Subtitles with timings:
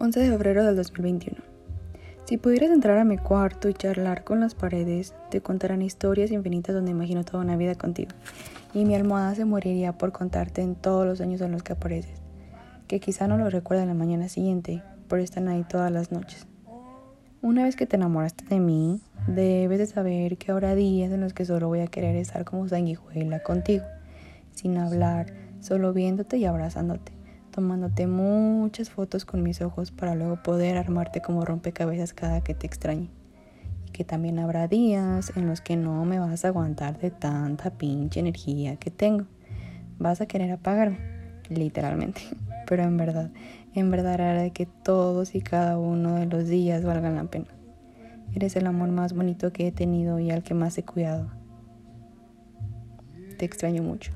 [0.00, 1.38] 11 de febrero del 2021.
[2.24, 6.72] Si pudieras entrar a mi cuarto y charlar con las paredes, te contarán historias infinitas
[6.72, 8.12] donde imagino toda una vida contigo.
[8.72, 12.22] Y mi almohada se moriría por contarte en todos los años en los que apareces,
[12.86, 16.46] que quizá no lo recuerda la mañana siguiente, pero están ahí todas las noches.
[17.42, 21.32] Una vez que te enamoraste de mí, debes de saber que habrá días en los
[21.32, 23.84] que solo voy a querer estar como sanguijuela contigo,
[24.52, 25.26] sin hablar,
[25.60, 27.18] solo viéndote y abrazándote
[27.58, 32.68] tomándote muchas fotos con mis ojos para luego poder armarte como rompecabezas cada que te
[32.68, 33.10] extrañe.
[33.84, 37.70] Y que también habrá días en los que no me vas a aguantar de tanta
[37.70, 39.24] pinche energía que tengo.
[39.98, 41.00] Vas a querer apagarme,
[41.48, 42.20] literalmente.
[42.68, 43.32] Pero en verdad,
[43.74, 47.48] en verdad haré que todos y cada uno de los días valgan la pena.
[48.36, 51.28] Eres el amor más bonito que he tenido y al que más he cuidado.
[53.36, 54.12] Te extraño mucho.